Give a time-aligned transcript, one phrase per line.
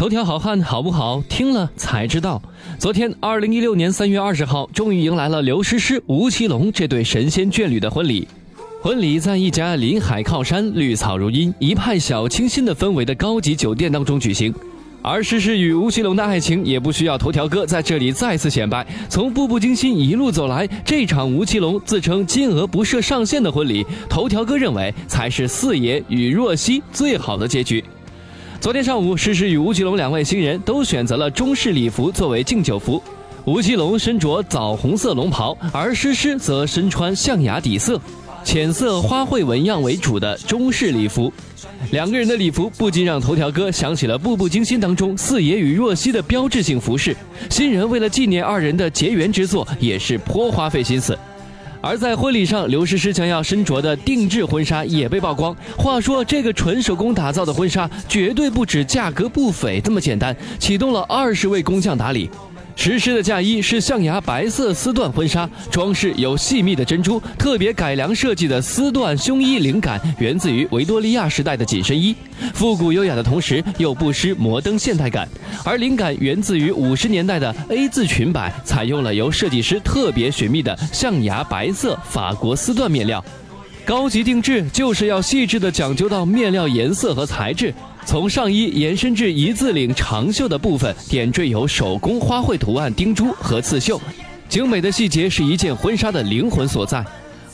[0.00, 1.22] 头条好汉好不好？
[1.28, 2.40] 听了才知道。
[2.78, 8.26] 昨天，二零一六年三月二十号，终于迎来了刘诗诗、吴奇隆这对神仙眷侣的婚礼。
[8.80, 14.54] 婚礼在一家临海靠山、绿草如茵、一派小清新的氛围的高级酒店当中举行。
[15.02, 18.86] 而诗诗与吴奇隆的爱情也不需要头条哥在这里再次显摆。
[19.10, 27.84] 从《步步惊心》一路走来，这场吴奇隆自称金额不设上限的婚礼，头条哥认为才是四爷与若曦最好的结局。
[28.60, 33.02] 昨天上午，诗诗与吴奇隆两位新人都选择了中式礼服作为敬酒服。
[33.46, 37.98] 吴奇隆身着枣红色龙袍，而诗诗则身穿象牙底色、
[38.44, 41.32] 浅色花卉纹样为主的中式礼服。
[41.90, 47.16] 两个人的礼服不禁让头条哥想起了《步步惊心》当中四爷与若曦的标志性服饰。
[47.48, 51.18] 新人为了纪念二人的结缘之作，也是颇花费心思。
[51.82, 55.56] 而在婚礼上，刘诗诗将要身着的定制婚纱也被曝光。
[55.76, 62.28] 话说，这个纯手工打造的婚纱绝对不止价格不菲这么简单，启动了二十位工匠打理。
[62.82, 72.16] 实施的嫁衣是象牙白色丝缎婚纱，装饰有细密的珍珠，特别改良设计的丝缎胸衣灵感源自于维多利亚时代的紧身衣，
[72.54, 75.28] 复古优雅的同时又不失摩登现代感，
[75.62, 83.22] 而灵感源自于五十年代的 A 字裙摆，采用了由设计师特别寻觅的象牙白色法国丝缎面料。
[83.84, 87.74] 高级定制就是要细致的讲究到面料颜色和材质，
[88.06, 94.00] 从上衣延伸至一字领长袖的部分，点缀有手工花卉图案钉珠和刺绣，
[94.48, 97.04] 精美的细节是一件婚纱的灵魂所在。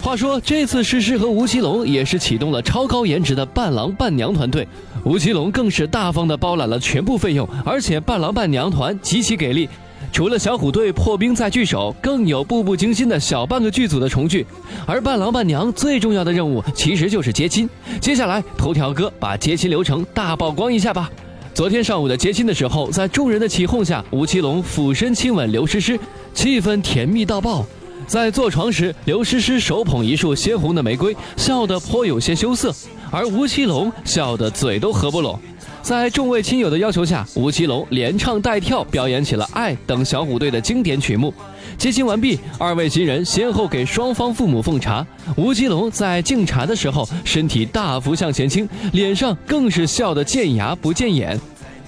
[0.00, 4.66] 话说这次诗诗和吴奇隆也是启动了超高颜值的伴郎伴娘团队，
[5.04, 9.68] 吴奇隆更是大方的包揽了全部费用，而且伴郎伴娘团极其给力。
[10.16, 14.46] 除了小虎队破冰再聚首，更有步步惊心的小半个剧组的重聚，
[14.86, 17.68] 而伴郎伴娘最重要的任务其实就是接亲。
[18.00, 21.10] 接下来，头条哥把接亲流程大曝光一下吧。
[21.52, 26.00] 昨天上午的接亲的时候，在众人的起哄下，吴奇隆俯身亲吻刘诗诗，
[26.32, 27.66] 气氛甜蜜到爆。
[28.06, 32.74] 在坐床时，刘诗诗手捧一束鲜红的玫瑰，笑得颇有些羞涩，
[33.10, 35.38] 而吴奇隆笑得嘴都合不拢。
[35.86, 41.32] 在众位亲友的要求下，吴奇隆连唱带跳表演起了《爱》等小虎队的经典曲目。
[41.78, 45.06] 接亲完毕，二位新人先后给双方父母奉茶。
[45.36, 51.38] 吴奇隆在敬茶的时候，身体大幅向前倾，脸上更是笑得见牙不见眼。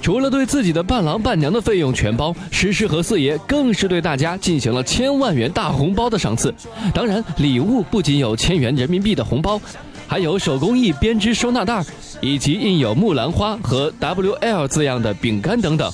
[0.00, 6.54] 除了对自己的伴郎伴娘的费用全包，诗诗和四爷更是对大家进行了千万元大红包的赏赐。
[6.94, 9.60] 当然，礼物不仅有千元人民币的红包。
[10.08, 11.84] 还有手工艺编织收纳袋，
[12.20, 15.92] 以及印有木兰花和 W L 字样的饼干等等。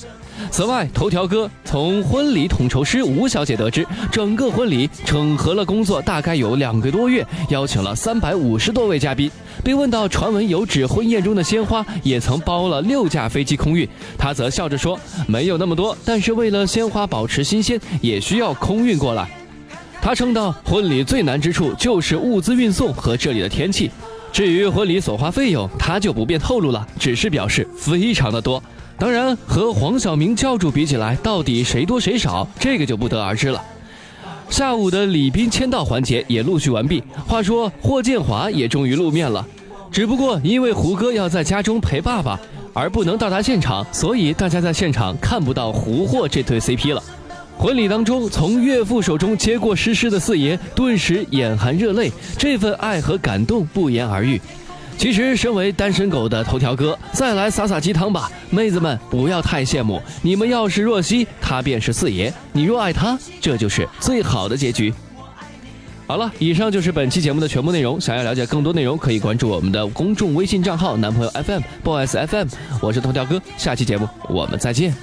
[0.51, 9.31] 此外，头条哥从婚礼统筹师吴小姐得知，整个婚礼整合了工作大概有两个多月，邀请了三百五十多位嘉宾。
[9.63, 13.87] 被问到传闻有指婚宴中的鲜花也曾包了六架飞机空运，
[14.17, 19.29] 他则笑着说：“没有那么多，但是为了鲜花保持新鲜，也需要空运过来。”
[20.05, 23.89] 他称道：“婚礼最难之处就是物资运送和这里的天气。
[24.31, 28.61] 至于婚礼所花费用，他就不便透露了，只是表示非常的多。
[28.99, 33.59] 当然，和黄晓明教主比起来，到底谁多谁少，这个就不得而知了。”
[34.47, 37.01] 下午的礼宾签到环节也陆续完毕。
[37.27, 39.43] 话说，霍建华也终于露面了，
[39.91, 42.39] 只不过因为胡歌要在家中陪爸爸，
[42.75, 47.01] 而不能到达现场，所以大家在现场看不到胡霍这对 CP 了。
[47.57, 54.39] 婚礼当中，从岳父手中接过诗诗的四爷，顿时眼含热泪，这份爱和感动不言而喻。
[54.97, 60.01] 其实，身为单身狗的头条哥，再来撒撒鸡汤吧，妹子们不要太羡慕。
[60.21, 64.93] 你们要是若曦，他便是四爷；你若爱他，这就是最好的结局。
[66.07, 67.99] 好了，以上就是本期节目的全部内容。
[67.99, 72.47] 想要了解更多内容，可以关注我们的公众微信账号“男朋友 FM boys FM”。
[72.79, 74.93] 我是头条哥，下期节目我们再见。